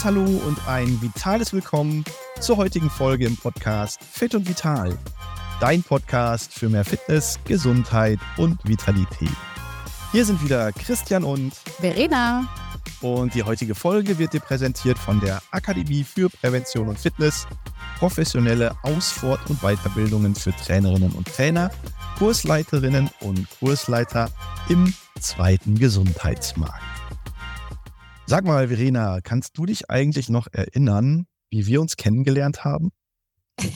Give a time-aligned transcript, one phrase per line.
[0.00, 2.04] herzliches Hallo und ein vitales Willkommen
[2.40, 4.96] zur heutigen Folge im Podcast Fit und Vital.
[5.60, 9.28] Dein Podcast für mehr Fitness, Gesundheit und Vitalität.
[10.12, 12.48] Hier sind wieder Christian und Verena.
[13.00, 17.46] Und die heutige Folge wird dir präsentiert von der Akademie für Prävention und Fitness,
[17.98, 21.70] professionelle Aus-, Fort- und Weiterbildungen für Trainerinnen und Trainer,
[22.18, 24.30] Kursleiterinnen und Kursleiter
[24.68, 26.89] im zweiten Gesundheitsmarkt.
[28.30, 32.92] Sag mal, Verena, kannst du dich eigentlich noch erinnern, wie wir uns kennengelernt haben?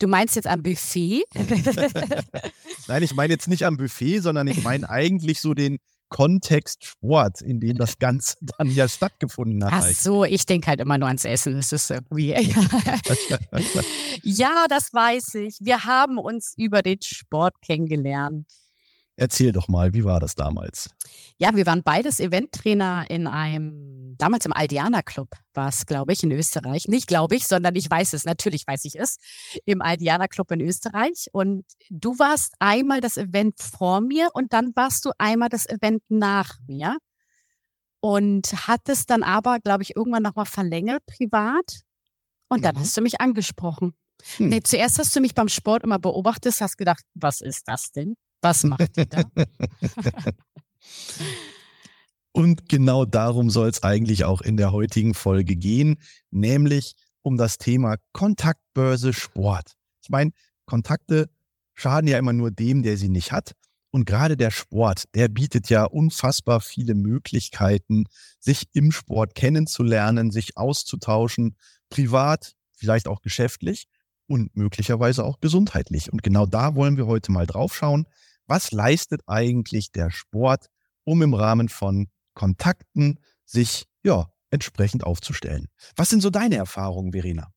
[0.00, 1.22] Du meinst jetzt am Buffet?
[2.88, 7.42] Nein, ich meine jetzt nicht am Buffet, sondern ich meine eigentlich so den Kontext Sport,
[7.42, 9.72] in dem das Ganze dann ja stattgefunden hat.
[9.72, 11.54] Ach so, ich denke halt immer nur ans Essen.
[11.54, 12.30] Das ist irgendwie.
[14.22, 15.58] ja, das weiß ich.
[15.60, 18.50] Wir haben uns über den Sport kennengelernt.
[19.16, 20.90] Erzähl doch mal, wie war das damals?
[21.38, 26.24] Ja, wir waren beides Eventtrainer in einem, damals im Aldiana Club war es, glaube ich,
[26.24, 26.88] in Österreich.
[26.88, 29.18] Nicht glaube ich, sondern ich weiß es, natürlich weiß ich es,
[29.66, 31.28] im Aldiana Club in Österreich.
[31.32, 36.02] Und du warst einmal das Event vor mir und dann warst du einmal das Event
[36.08, 36.96] nach mir.
[38.00, 41.80] Und hattest dann aber, glaube ich, irgendwann nochmal verlängert privat.
[42.48, 42.80] Und dann mhm.
[42.80, 43.94] hast du mich angesprochen.
[44.36, 44.48] Hm.
[44.48, 48.16] Nee, zuerst hast du mich beim Sport immer beobachtet, hast gedacht, was ist das denn?
[48.44, 49.22] Was macht ihr da?
[52.32, 55.96] Und genau darum soll es eigentlich auch in der heutigen Folge gehen,
[56.30, 59.72] nämlich um das Thema Kontaktbörse Sport.
[60.02, 60.32] Ich meine,
[60.66, 61.30] Kontakte
[61.72, 63.52] schaden ja immer nur dem, der sie nicht hat.
[63.90, 68.04] Und gerade der Sport, der bietet ja unfassbar viele Möglichkeiten,
[68.40, 71.56] sich im Sport kennenzulernen, sich auszutauschen,
[71.88, 73.86] privat, vielleicht auch geschäftlich
[74.26, 76.12] und möglicherweise auch gesundheitlich.
[76.12, 78.06] Und genau da wollen wir heute mal drauf schauen
[78.46, 80.66] was leistet eigentlich der Sport,
[81.04, 85.68] um im Rahmen von Kontakten sich ja entsprechend aufzustellen.
[85.96, 87.52] Was sind so deine Erfahrungen, Verena?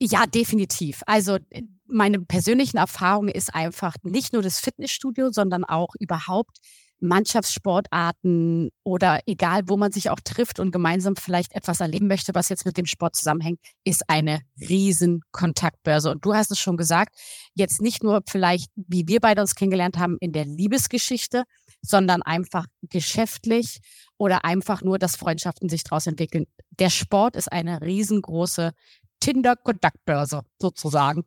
[0.00, 1.02] Ja, definitiv.
[1.06, 6.58] Also äh, meine persönlichen Erfahrungen ist einfach nicht nur das Fitnessstudio, sondern auch überhaupt
[7.00, 12.48] Mannschaftssportarten oder egal, wo man sich auch trifft und gemeinsam vielleicht etwas erleben möchte, was
[12.48, 16.10] jetzt mit dem Sport zusammenhängt, ist eine riesen Kontaktbörse.
[16.10, 17.14] Und du hast es schon gesagt,
[17.54, 21.44] jetzt nicht nur vielleicht, wie wir beide uns kennengelernt haben in der Liebesgeschichte,
[21.82, 23.78] sondern einfach geschäftlich
[24.16, 26.46] oder einfach nur, dass Freundschaften sich daraus entwickeln.
[26.78, 28.72] Der Sport ist eine riesengroße
[29.20, 31.24] Tinder-Kontaktbörse sozusagen.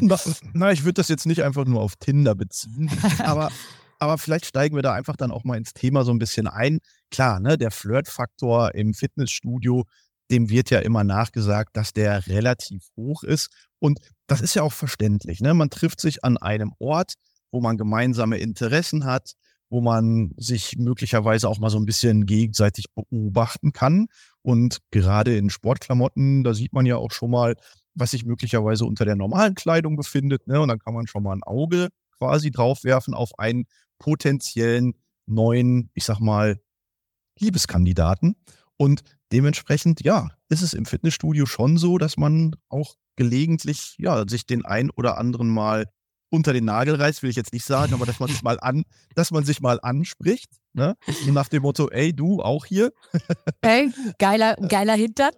[0.00, 0.18] Na,
[0.52, 3.50] na ich würde das jetzt nicht einfach nur auf Tinder beziehen, aber
[4.02, 6.80] aber vielleicht steigen wir da einfach dann auch mal ins Thema so ein bisschen ein.
[7.12, 9.84] Klar, ne, der Flirtfaktor im Fitnessstudio,
[10.28, 13.48] dem wird ja immer nachgesagt, dass der relativ hoch ist.
[13.78, 15.40] Und das ist ja auch verständlich.
[15.40, 15.54] Ne?
[15.54, 17.14] Man trifft sich an einem Ort,
[17.52, 19.34] wo man gemeinsame Interessen hat,
[19.70, 24.08] wo man sich möglicherweise auch mal so ein bisschen gegenseitig beobachten kann.
[24.42, 27.54] Und gerade in Sportklamotten, da sieht man ja auch schon mal,
[27.94, 30.48] was sich möglicherweise unter der normalen Kleidung befindet.
[30.48, 30.60] Ne?
[30.60, 33.64] Und dann kann man schon mal ein Auge quasi draufwerfen auf einen
[34.02, 34.94] potenziellen
[35.26, 36.60] neuen, ich sag mal,
[37.38, 38.36] Liebeskandidaten.
[38.76, 39.02] Und
[39.32, 44.64] dementsprechend, ja, ist es im Fitnessstudio schon so, dass man auch gelegentlich, ja, sich den
[44.64, 45.86] ein oder anderen mal
[46.30, 48.84] unter den Nagel reißt, will ich jetzt nicht sagen, aber dass man sich mal an,
[49.14, 50.96] dass man sich mal anspricht, ne?
[51.26, 52.92] nach dem Motto, ey, du auch hier.
[53.60, 55.32] Ey, geiler, geiler Hintern.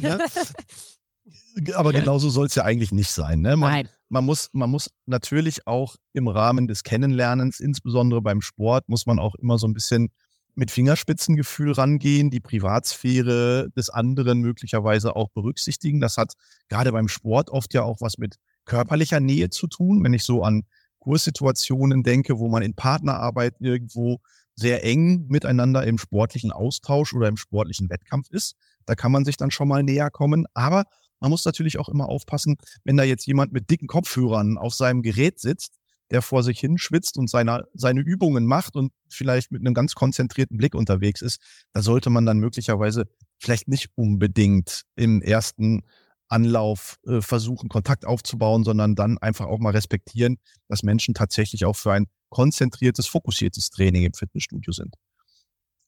[0.00, 0.18] Ja?
[1.74, 3.40] Aber genauso soll es ja eigentlich nicht sein.
[3.40, 3.56] Ne?
[3.56, 8.88] Man, Nein man muss, man muss natürlich auch im Rahmen des Kennenlernens, insbesondere beim Sport,
[8.88, 10.10] muss man auch immer so ein bisschen
[10.54, 16.00] mit Fingerspitzengefühl rangehen, die Privatsphäre des anderen möglicherweise auch berücksichtigen.
[16.00, 16.32] Das hat
[16.68, 20.02] gerade beim Sport oft ja auch was mit körperlicher Nähe zu tun.
[20.02, 20.64] Wenn ich so an
[20.98, 24.18] Kurssituationen denke, wo man in Partnerarbeit irgendwo
[24.56, 29.36] sehr eng miteinander im sportlichen Austausch oder im sportlichen Wettkampf ist, da kann man sich
[29.36, 30.46] dann schon mal näher kommen.
[30.54, 30.84] Aber
[31.20, 35.02] man muss natürlich auch immer aufpassen, wenn da jetzt jemand mit dicken Kopfhörern auf seinem
[35.02, 35.78] Gerät sitzt,
[36.10, 39.94] der vor sich hin schwitzt und seine, seine Übungen macht und vielleicht mit einem ganz
[39.94, 41.40] konzentrierten Blick unterwegs ist,
[41.72, 43.06] da sollte man dann möglicherweise
[43.38, 45.82] vielleicht nicht unbedingt im ersten
[46.28, 50.38] Anlauf äh, versuchen, Kontakt aufzubauen, sondern dann einfach auch mal respektieren,
[50.68, 54.94] dass Menschen tatsächlich auch für ein konzentriertes, fokussiertes Training im Fitnessstudio sind.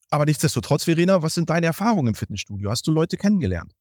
[0.09, 2.69] Aber nichtsdestotrotz, Verena, was sind deine Erfahrungen im Fitnessstudio?
[2.69, 3.73] Hast du Leute kennengelernt?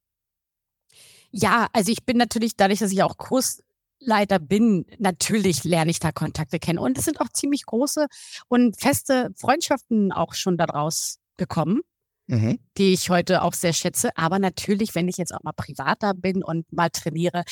[1.30, 6.12] Ja, also ich bin natürlich, dadurch, dass ich auch Kursleiter bin, natürlich lerne ich da
[6.12, 6.78] Kontakte kennen.
[6.78, 8.06] Und es sind auch ziemlich große
[8.48, 11.82] und feste Freundschaften auch schon daraus gekommen.
[12.30, 12.60] Mhm.
[12.78, 14.16] die ich heute auch sehr schätze.
[14.16, 17.42] Aber natürlich, wenn ich jetzt auch mal privater bin und mal trainiere,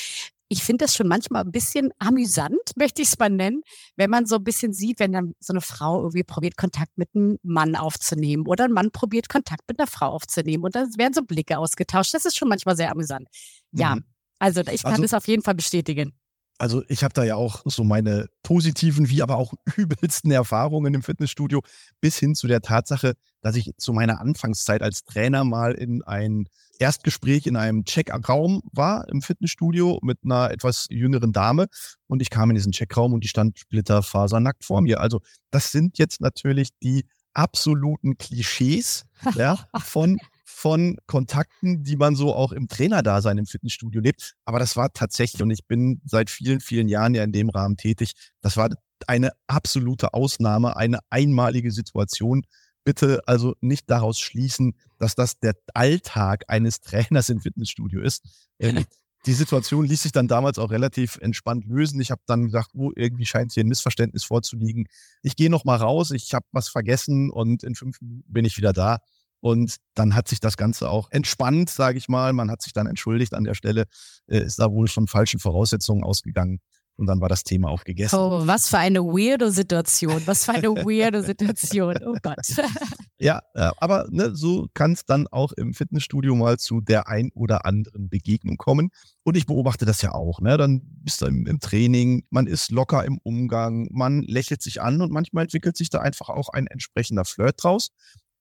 [0.49, 3.61] ich finde das schon manchmal ein bisschen amüsant, möchte ich es mal nennen,
[3.95, 7.09] wenn man so ein bisschen sieht, wenn dann so eine Frau irgendwie probiert, Kontakt mit
[7.15, 11.13] einem Mann aufzunehmen oder ein Mann probiert, Kontakt mit einer Frau aufzunehmen und dann werden
[11.13, 12.13] so Blicke ausgetauscht.
[12.13, 13.27] Das ist schon manchmal sehr amüsant.
[13.71, 14.03] Ja, mhm.
[14.39, 16.18] also ich kann also, das auf jeden Fall bestätigen.
[16.59, 21.01] Also ich habe da ja auch so meine positiven wie aber auch übelsten Erfahrungen im
[21.01, 21.61] Fitnessstudio
[22.01, 26.47] bis hin zu der Tatsache, dass ich zu meiner Anfangszeit als Trainer mal in ein
[26.77, 31.67] Erstgespräch in einem Checkraum war im Fitnessstudio mit einer etwas jüngeren Dame
[32.07, 34.99] und ich kam in diesen Checkraum und die stand splitterfasernackt vor mir.
[34.99, 35.21] Also
[35.51, 39.05] das sind jetzt natürlich die absoluten Klischees
[39.35, 40.19] ja, von
[40.59, 44.33] von Kontakten, die man so auch im Trainerdasein im Fitnessstudio lebt.
[44.43, 47.77] Aber das war tatsächlich, und ich bin seit vielen, vielen Jahren ja in dem Rahmen
[47.77, 48.11] tätig,
[48.41, 48.69] das war
[49.07, 52.43] eine absolute Ausnahme, eine einmalige Situation.
[52.83, 58.49] Bitte also nicht daraus schließen, dass das der Alltag eines Trainers im Fitnessstudio ist.
[58.59, 58.83] Ähm,
[59.25, 62.01] die Situation ließ sich dann damals auch relativ entspannt lösen.
[62.01, 64.87] Ich habe dann gesagt, oh, irgendwie scheint hier ein Missverständnis vorzuliegen.
[65.23, 68.57] Ich gehe noch mal raus, ich habe was vergessen und in fünf Minuten bin ich
[68.57, 68.99] wieder da.
[69.41, 72.33] Und dann hat sich das Ganze auch entspannt, sage ich mal.
[72.33, 73.85] Man hat sich dann entschuldigt an der Stelle,
[74.27, 76.59] äh, ist da wohl von falschen Voraussetzungen ausgegangen.
[76.99, 78.17] Und dann war das Thema auch gegessen.
[78.17, 80.21] Oh, was für eine weirde Situation.
[80.25, 81.95] Was für eine weirde Situation.
[82.05, 82.35] Oh Gott.
[83.17, 83.41] ja,
[83.77, 88.09] aber ne, so kann es dann auch im Fitnessstudio mal zu der ein oder anderen
[88.09, 88.89] Begegnung kommen.
[89.23, 90.41] Und ich beobachte das ja auch.
[90.41, 90.57] Ne?
[90.57, 95.01] Dann bist du im, im Training, man ist locker im Umgang, man lächelt sich an
[95.01, 97.91] und manchmal entwickelt sich da einfach auch ein entsprechender Flirt draus.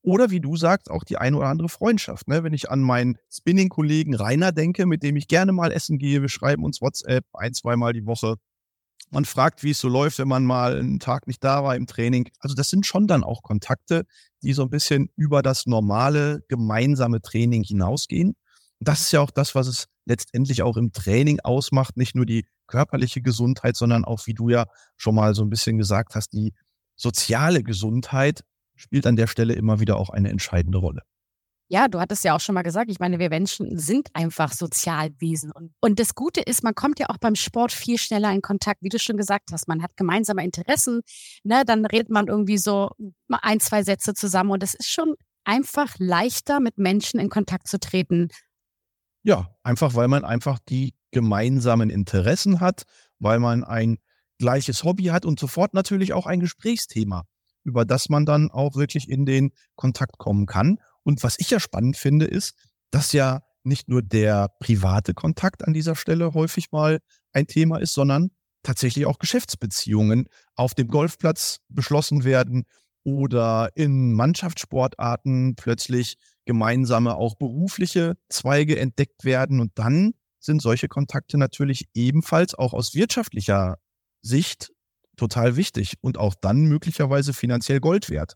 [0.09, 2.29] Oder wie du sagst, auch die eine oder andere Freundschaft.
[2.29, 2.43] Ne?
[2.43, 6.31] Wenn ich an meinen Spinning-Kollegen Rainer denke, mit dem ich gerne mal essen gehe, wir
[6.31, 8.37] schreiben uns WhatsApp ein, zweimal die Woche.
[9.11, 11.87] Man fragt, wie es so läuft, wenn man mal einen Tag nicht da war im
[11.87, 12.31] Training.
[12.41, 14.07] Also das sind schon dann auch Kontakte,
[14.43, 18.35] die so ein bisschen über das normale gemeinsame Training hinausgehen.
[18.81, 21.99] Das ist ja auch das, was es letztendlich auch im Training ausmacht.
[21.99, 24.65] Nicht nur die körperliche Gesundheit, sondern auch, wie du ja
[24.97, 26.55] schon mal so ein bisschen gesagt hast, die
[26.97, 28.43] soziale Gesundheit
[28.79, 31.03] spielt an der Stelle immer wieder auch eine entscheidende Rolle.
[31.71, 35.53] Ja, du hattest ja auch schon mal gesagt, ich meine, wir Menschen sind einfach Sozialwesen.
[35.53, 38.81] Und, und das Gute ist, man kommt ja auch beim Sport viel schneller in Kontakt,
[38.81, 39.69] wie du schon gesagt hast.
[39.69, 41.03] Man hat gemeinsame Interessen,
[41.45, 41.65] ne?
[41.67, 42.91] dann redet man irgendwie so
[43.29, 45.15] ein, zwei Sätze zusammen und es ist schon
[45.45, 48.29] einfach leichter, mit Menschen in Kontakt zu treten.
[49.23, 52.85] Ja, einfach weil man einfach die gemeinsamen Interessen hat,
[53.19, 53.99] weil man ein
[54.39, 57.25] gleiches Hobby hat und sofort natürlich auch ein Gesprächsthema
[57.69, 60.79] über das man dann auch wirklich in den Kontakt kommen kann.
[61.05, 62.55] Und was ich ja spannend finde, ist,
[62.91, 66.99] dass ja nicht nur der private Kontakt an dieser Stelle häufig mal
[67.33, 68.31] ein Thema ist, sondern
[68.63, 70.27] tatsächlich auch Geschäftsbeziehungen
[70.57, 72.65] auf dem Golfplatz beschlossen werden
[73.05, 76.17] oder in Mannschaftssportarten plötzlich
[76.47, 79.61] gemeinsame auch berufliche Zweige entdeckt werden.
[79.61, 83.77] Und dann sind solche Kontakte natürlich ebenfalls auch aus wirtschaftlicher
[84.23, 84.73] Sicht
[85.19, 88.35] total wichtig und auch dann möglicherweise finanziell Gold wert.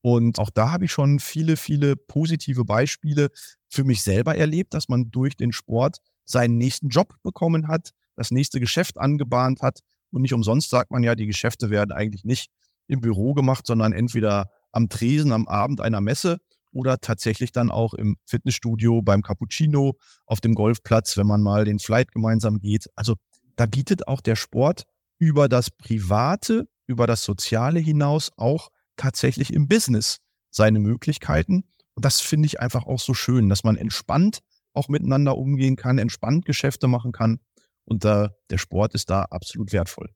[0.00, 3.28] Und auch da habe ich schon viele, viele positive Beispiele
[3.68, 8.30] für mich selber erlebt, dass man durch den Sport seinen nächsten Job bekommen hat, das
[8.30, 9.80] nächste Geschäft angebahnt hat.
[10.10, 12.50] Und nicht umsonst sagt man ja, die Geschäfte werden eigentlich nicht
[12.86, 16.38] im Büro gemacht, sondern entweder am Tresen am Abend einer Messe
[16.70, 19.96] oder tatsächlich dann auch im Fitnessstudio, beim Cappuccino,
[20.26, 22.88] auf dem Golfplatz, wenn man mal den Flight gemeinsam geht.
[22.96, 23.14] Also
[23.56, 24.84] da bietet auch der Sport
[25.18, 30.18] über das Private, über das Soziale hinaus auch tatsächlich im Business
[30.50, 31.64] seine Möglichkeiten.
[31.94, 34.40] Und das finde ich einfach auch so schön, dass man entspannt
[34.74, 37.38] auch miteinander umgehen kann, entspannt Geschäfte machen kann.
[37.84, 40.10] Und äh, der Sport ist da absolut wertvoll.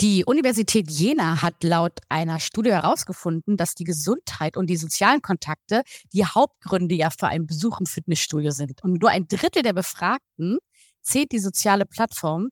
[0.00, 5.82] Die Universität Jena hat laut einer Studie herausgefunden, dass die Gesundheit und die sozialen Kontakte
[6.12, 8.82] die Hauptgründe ja für einen Besuch im Fitnessstudio sind.
[8.82, 10.58] Und nur ein Drittel der Befragten
[11.02, 12.48] zählt die soziale Plattform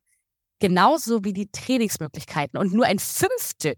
[0.63, 2.57] genauso wie die Trainingsmöglichkeiten.
[2.57, 3.75] Und nur ein Fünftel,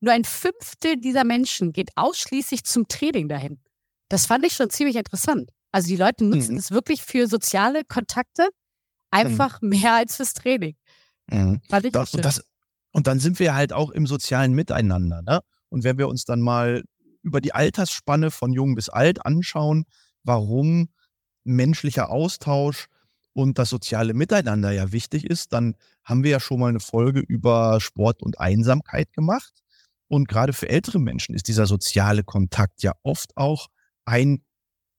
[0.00, 3.60] nur ein Fünftel dieser Menschen geht ausschließlich zum Training dahin.
[4.08, 5.50] Das fand ich schon ziemlich interessant.
[5.72, 6.58] Also die Leute nutzen mhm.
[6.58, 8.48] es wirklich für soziale Kontakte
[9.10, 9.68] einfach mhm.
[9.68, 10.74] mehr als fürs Training.
[11.30, 11.60] Mhm.
[11.68, 12.42] Fand ich das, und, das,
[12.92, 15.20] und dann sind wir halt auch im sozialen Miteinander.
[15.20, 15.40] Ne?
[15.68, 16.82] Und wenn wir uns dann mal
[17.20, 19.84] über die Altersspanne von jung bis alt anschauen,
[20.22, 20.88] warum
[21.44, 22.86] menschlicher Austausch
[23.36, 27.20] und das soziale Miteinander ja wichtig ist, dann haben wir ja schon mal eine Folge
[27.20, 29.52] über Sport und Einsamkeit gemacht.
[30.08, 33.68] Und gerade für ältere Menschen ist dieser soziale Kontakt ja oft auch
[34.06, 34.42] ein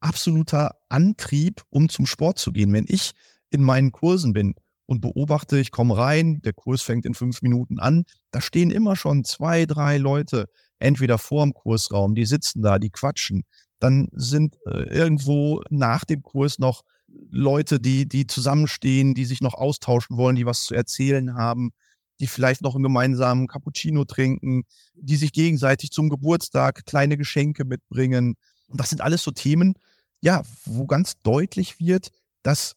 [0.02, 2.72] absoluter Antrieb, um zum Sport zu gehen.
[2.74, 3.14] Wenn ich
[3.50, 4.54] in meinen Kursen bin
[4.86, 8.96] und beobachte, ich komme rein, der Kurs fängt in fünf Minuten an, da stehen immer
[8.96, 10.46] schon zwei, drei Leute,
[10.78, 13.46] entweder vor dem Kursraum, die sitzen da, die quatschen.
[13.80, 19.54] Dann sind äh, irgendwo nach dem Kurs noch Leute, die, die zusammenstehen, die sich noch
[19.54, 21.72] austauschen wollen, die was zu erzählen haben,
[22.20, 24.64] die vielleicht noch einen gemeinsamen Cappuccino trinken,
[24.96, 28.36] die sich gegenseitig zum Geburtstag kleine Geschenke mitbringen.
[28.68, 29.76] Und das sind alles so Themen,
[30.22, 32.10] ja, wo ganz deutlich wird,
[32.44, 32.76] dass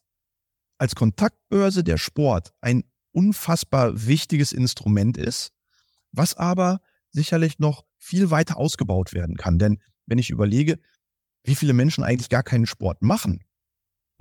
[0.77, 5.51] als Kontaktbörse der Sport ein unfassbar wichtiges Instrument ist,
[6.11, 9.59] was aber sicherlich noch viel weiter ausgebaut werden kann.
[9.59, 10.79] Denn wenn ich überlege,
[11.43, 13.43] wie viele Menschen eigentlich gar keinen Sport machen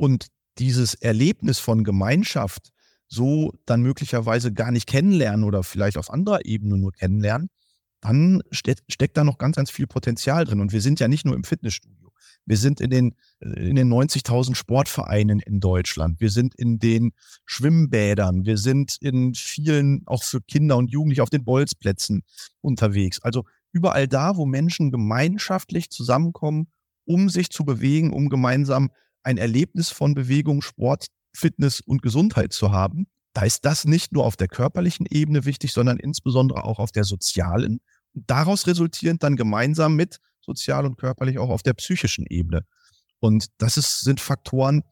[0.00, 2.70] und dieses Erlebnis von Gemeinschaft
[3.06, 7.50] so dann möglicherweise gar nicht kennenlernen oder vielleicht auf anderer Ebene nur kennenlernen,
[8.00, 10.60] dann steht, steckt da noch ganz, ganz viel Potenzial drin.
[10.60, 12.12] Und wir sind ja nicht nur im Fitnessstudio.
[12.46, 16.18] Wir sind in den, in den 90.000 Sportvereinen in Deutschland.
[16.18, 17.12] Wir sind in den
[17.44, 18.46] Schwimmbädern.
[18.46, 22.22] Wir sind in vielen, auch für Kinder und Jugendliche, auf den Bolzplätzen
[22.62, 23.20] unterwegs.
[23.20, 26.68] Also überall da, wo Menschen gemeinschaftlich zusammenkommen,
[27.04, 28.90] um sich zu bewegen, um gemeinsam
[29.22, 34.24] ein Erlebnis von Bewegung, Sport, Fitness und Gesundheit zu haben, da ist das nicht nur
[34.24, 37.80] auf der körperlichen Ebene wichtig, sondern insbesondere auch auf der sozialen.
[38.12, 42.64] Und daraus resultierend dann gemeinsam mit sozial und körperlich auch auf der psychischen Ebene.
[43.20, 44.82] Und das ist, sind Faktoren,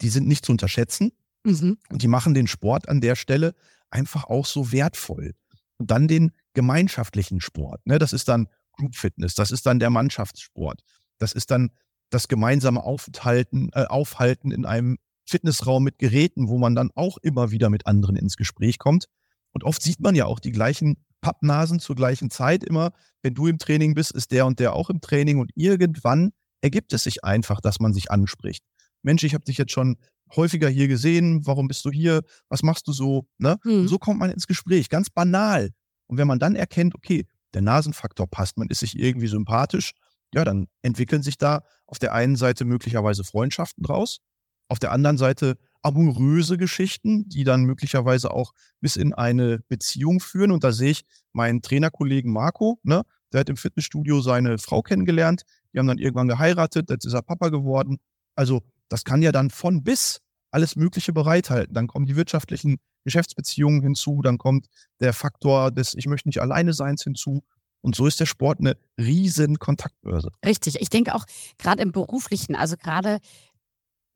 [0.00, 1.12] die sind nicht zu unterschätzen.
[1.44, 1.78] Mhm.
[1.90, 3.54] Und die machen den Sport an der Stelle
[3.90, 5.34] einfach auch so wertvoll.
[5.76, 7.86] Und dann den gemeinschaftlichen Sport.
[7.86, 7.98] Ne?
[7.98, 10.82] Das ist dann Group Fitness, das ist dann der Mannschaftssport,
[11.18, 11.70] das ist dann
[12.12, 17.50] das gemeinsame Aufhalten, äh, Aufhalten in einem Fitnessraum mit Geräten, wo man dann auch immer
[17.50, 19.06] wieder mit anderen ins Gespräch kommt.
[19.52, 22.92] Und oft sieht man ja auch die gleichen Pappnasen zur gleichen Zeit immer.
[23.22, 26.92] Wenn du im Training bist, ist der und der auch im Training und irgendwann ergibt
[26.92, 28.64] es sich einfach, dass man sich anspricht.
[29.02, 29.96] Mensch, ich habe dich jetzt schon
[30.34, 31.46] häufiger hier gesehen.
[31.46, 32.22] Warum bist du hier?
[32.48, 33.26] Was machst du so?
[33.38, 33.58] Ne?
[33.62, 33.88] Hm.
[33.88, 35.70] So kommt man ins Gespräch, ganz banal.
[36.06, 39.92] Und wenn man dann erkennt, okay, der Nasenfaktor passt, man ist sich irgendwie sympathisch,
[40.34, 44.20] ja, dann entwickeln sich da auf der einen Seite möglicherweise Freundschaften draus,
[44.68, 50.52] auf der anderen Seite amoröse Geschichten, die dann möglicherweise auch bis in eine Beziehung führen.
[50.52, 55.42] Und da sehe ich meinen Trainerkollegen Marco, ne, der hat im Fitnessstudio seine Frau kennengelernt.
[55.72, 57.98] Die haben dann irgendwann geheiratet, jetzt ist er Papa geworden.
[58.34, 60.20] Also das kann ja dann von bis
[60.50, 61.74] alles Mögliche bereithalten.
[61.74, 64.66] Dann kommen die wirtschaftlichen Geschäftsbeziehungen hinzu, dann kommt
[65.00, 67.42] der Faktor des Ich möchte nicht alleine Seins hinzu.
[67.82, 70.30] Und so ist der Sport eine riesen Kontaktbörse.
[70.44, 70.80] Richtig.
[70.80, 71.24] Ich denke auch
[71.58, 73.18] gerade im beruflichen, also gerade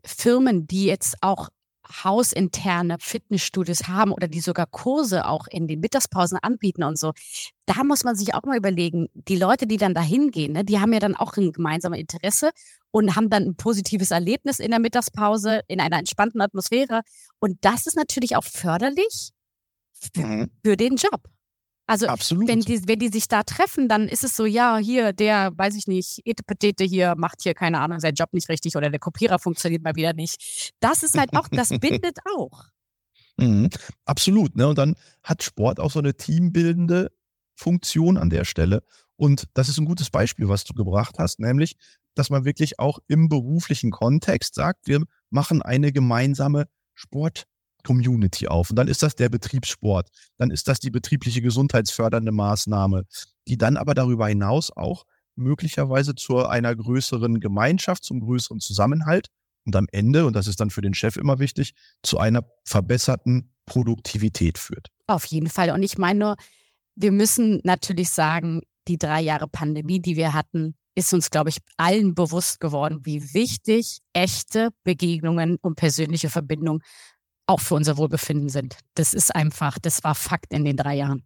[0.04, 1.48] Firmen, die jetzt auch
[2.04, 7.12] hausinterne Fitnessstudios haben oder die sogar Kurse auch in den Mittagspausen anbieten und so.
[7.66, 10.80] Da muss man sich auch mal überlegen, die Leute, die dann da hingehen, ne, die
[10.80, 12.50] haben ja dann auch ein gemeinsames Interesse
[12.90, 17.02] und haben dann ein positives Erlebnis in der Mittagspause, in einer entspannten Atmosphäre.
[17.38, 19.32] Und das ist natürlich auch förderlich
[19.92, 20.50] für, mhm.
[20.64, 21.22] für den Job.
[21.86, 22.48] Also Absolut.
[22.48, 25.76] Wenn, die, wenn die sich da treffen, dann ist es so, ja, hier, der, weiß
[25.76, 29.38] ich nicht, Etepetete hier macht hier, keine Ahnung, seinen Job nicht richtig oder der Kopierer
[29.38, 30.72] funktioniert mal wieder nicht.
[30.80, 32.64] Das ist halt auch, das bindet auch.
[33.36, 33.70] Mhm.
[34.04, 34.56] Absolut.
[34.56, 34.66] Ne?
[34.66, 37.12] Und dann hat Sport auch so eine teambildende
[37.54, 38.82] Funktion an der Stelle.
[39.16, 41.76] Und das ist ein gutes Beispiel, was du gebracht hast, nämlich,
[42.14, 47.46] dass man wirklich auch im beruflichen Kontext sagt, wir machen eine gemeinsame Sport-
[47.86, 48.70] Community auf.
[48.70, 50.08] Und dann ist das der Betriebssport.
[50.38, 53.04] Dann ist das die betriebliche gesundheitsfördernde Maßnahme,
[53.46, 55.04] die dann aber darüber hinaus auch
[55.36, 59.28] möglicherweise zu einer größeren Gemeinschaft, zum größeren Zusammenhalt
[59.64, 63.52] und am Ende, und das ist dann für den Chef immer wichtig, zu einer verbesserten
[63.66, 64.88] Produktivität führt.
[65.06, 65.70] Auf jeden Fall.
[65.70, 66.36] Und ich meine nur,
[66.96, 71.58] wir müssen natürlich sagen, die drei Jahre Pandemie, die wir hatten, ist uns, glaube ich,
[71.76, 76.82] allen bewusst geworden, wie wichtig echte Begegnungen und persönliche Verbindungen
[77.46, 78.78] auch für unser Wohlbefinden sind.
[78.94, 81.22] Das ist einfach, das war Fakt in den drei Jahren.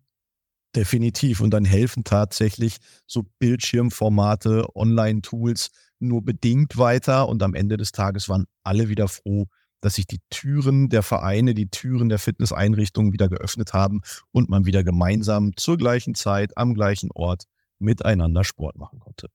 [0.75, 1.41] Definitiv.
[1.41, 7.29] Und dann helfen tatsächlich so Bildschirmformate, Online-Tools nur bedingt weiter.
[7.29, 9.47] Und am Ende des Tages waren alle wieder froh,
[9.81, 14.67] dass sich die Türen der Vereine, die Türen der Fitnesseinrichtungen wieder geöffnet haben und man
[14.67, 17.45] wieder gemeinsam zur gleichen Zeit am gleichen Ort
[17.79, 19.29] miteinander Sport machen konnte.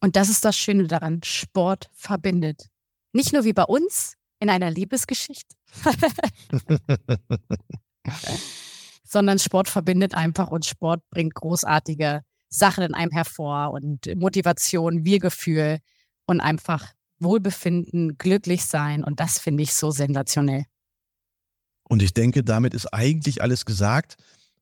[0.00, 1.20] Und das ist das Schöne daran.
[1.22, 2.66] Sport verbindet.
[3.12, 5.54] Nicht nur wie bei uns in einer Liebesgeschichte,
[9.04, 15.78] Sondern Sport verbindet einfach und Sport bringt großartige Sachen in einem hervor und Motivation, Wir-Gefühl
[16.26, 19.04] und einfach Wohlbefinden, glücklich sein.
[19.04, 20.64] Und das finde ich so sensationell.
[21.84, 24.16] Und ich denke, damit ist eigentlich alles gesagt,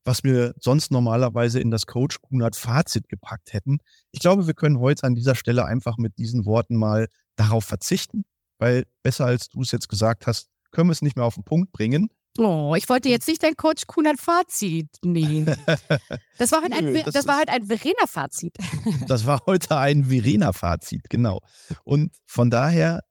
[0.05, 3.79] was wir sonst normalerweise in das Coach Kunert Fazit gepackt hätten.
[4.11, 8.25] Ich glaube, wir können heute an dieser Stelle einfach mit diesen Worten mal darauf verzichten,
[8.61, 11.43] weil besser als du es jetzt gesagt hast, können wir es nicht mehr auf den
[11.43, 12.09] Punkt bringen.
[12.37, 15.53] Oh, ich wollte jetzt nicht dein Coach Kunert Fazit nehmen.
[16.37, 18.55] Das war halt ein, Nö, das, das war halt ein Verena Fazit.
[19.07, 21.41] Das war heute ein Verena Fazit, genau.
[21.83, 23.03] Und von daher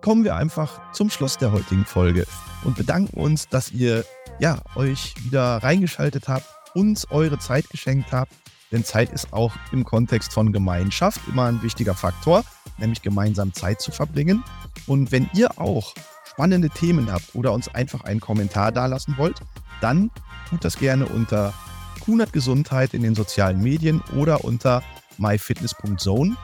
[0.00, 2.26] kommen wir einfach zum Schluss der heutigen Folge
[2.64, 4.04] und bedanken uns, dass ihr
[4.38, 8.32] ja, euch wieder reingeschaltet habt, uns eure Zeit geschenkt habt.
[8.72, 12.44] Denn Zeit ist auch im Kontext von Gemeinschaft immer ein wichtiger Faktor,
[12.78, 14.42] nämlich gemeinsam Zeit zu verbringen.
[14.86, 15.94] Und wenn ihr auch
[16.24, 19.40] spannende Themen habt oder uns einfach einen Kommentar dalassen wollt,
[19.80, 20.10] dann
[20.48, 21.54] tut das gerne unter
[22.00, 24.82] Kunert Gesundheit in den sozialen Medien oder unter
[25.18, 26.36] myfitness.zone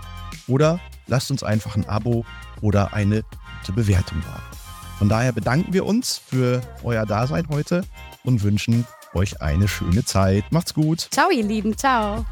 [0.48, 2.24] oder lasst uns einfach ein Abo
[2.60, 3.22] oder eine
[3.60, 4.40] gute Bewertung da.
[4.98, 7.84] Von daher bedanken wir uns für euer Dasein heute
[8.24, 10.44] und wünschen euch eine schöne Zeit.
[10.50, 11.08] Macht's gut.
[11.10, 11.76] Ciao, ihr Lieben.
[11.76, 12.24] Ciao.